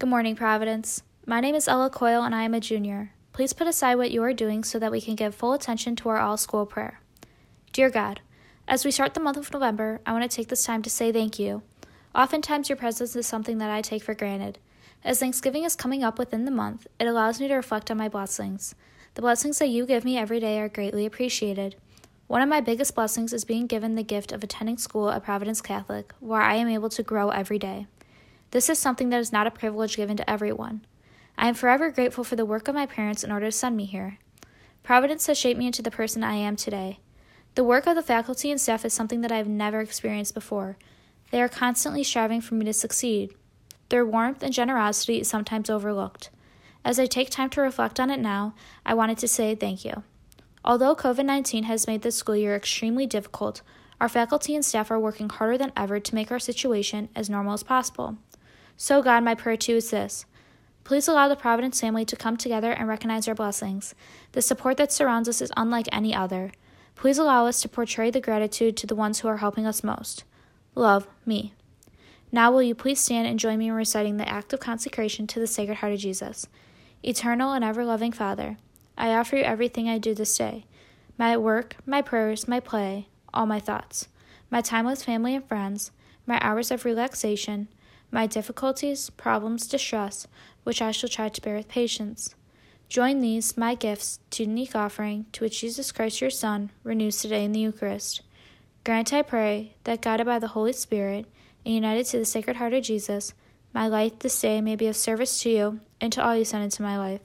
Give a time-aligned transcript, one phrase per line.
[0.00, 1.04] Good morning, Providence.
[1.24, 3.12] My name is Ella Coyle and I am a junior.
[3.32, 6.08] Please put aside what you are doing so that we can give full attention to
[6.08, 7.00] our all school prayer.
[7.72, 8.20] Dear God,
[8.66, 11.12] as we start the month of November, I want to take this time to say
[11.12, 11.62] thank you.
[12.12, 14.58] Oftentimes, your presence is something that I take for granted.
[15.04, 18.08] As Thanksgiving is coming up within the month, it allows me to reflect on my
[18.08, 18.74] blessings.
[19.14, 21.76] The blessings that you give me every day are greatly appreciated.
[22.26, 25.60] One of my biggest blessings is being given the gift of attending school at Providence
[25.60, 27.86] Catholic, where I am able to grow every day.
[28.54, 30.86] This is something that is not a privilege given to everyone.
[31.36, 33.84] I am forever grateful for the work of my parents in order to send me
[33.84, 34.18] here.
[34.84, 37.00] Providence has shaped me into the person I am today.
[37.56, 40.76] The work of the faculty and staff is something that I have never experienced before.
[41.32, 43.34] They are constantly striving for me to succeed.
[43.88, 46.30] Their warmth and generosity is sometimes overlooked.
[46.84, 48.54] As I take time to reflect on it now,
[48.86, 50.04] I wanted to say thank you.
[50.64, 53.62] Although COVID 19 has made this school year extremely difficult,
[54.00, 57.54] our faculty and staff are working harder than ever to make our situation as normal
[57.54, 58.16] as possible.
[58.76, 60.26] So, God, my prayer to you is this.
[60.84, 63.94] Please allow the Providence family to come together and recognize our blessings.
[64.32, 66.52] The support that surrounds us is unlike any other.
[66.94, 70.24] Please allow us to portray the gratitude to the ones who are helping us most.
[70.74, 71.54] Love, me.
[72.30, 75.40] Now, will you please stand and join me in reciting the act of consecration to
[75.40, 76.46] the Sacred Heart of Jesus?
[77.02, 78.58] Eternal and ever loving Father,
[78.98, 80.66] I offer you everything I do this day
[81.16, 84.08] my work, my prayers, my play, all my thoughts,
[84.50, 85.92] my time with family and friends,
[86.26, 87.68] my hours of relaxation
[88.14, 90.28] my difficulties, problems, distress,
[90.62, 92.36] which I shall try to bear with patience.
[92.88, 97.20] Join these, my gifts, to the unique offering to which Jesus Christ your Son renews
[97.20, 98.22] today in the Eucharist.
[98.84, 101.26] Grant, I pray, that guided by the Holy Spirit
[101.66, 103.34] and united to the Sacred Heart of Jesus,
[103.72, 106.62] my life this day may be of service to you and to all you send
[106.62, 107.22] into my life,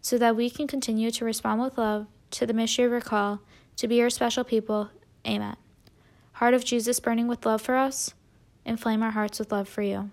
[0.00, 3.40] so that we can continue to respond with love to the mystery of your call
[3.74, 4.90] to be your special people.
[5.26, 5.56] Amen.
[6.34, 8.14] Heart of Jesus burning with love for us,
[8.64, 10.12] inflame our hearts with love for you.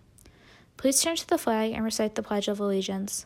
[0.78, 3.26] Please turn to the flag and recite the Pledge of Allegiance.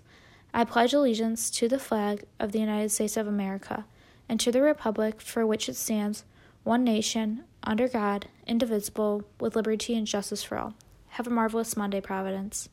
[0.53, 3.85] I pledge allegiance to the flag of the United States of America
[4.27, 6.23] and to the Republic for which it stands,
[6.63, 10.73] one nation, under God, indivisible, with liberty and justice for all.
[11.09, 12.69] Have a marvelous Monday, Providence.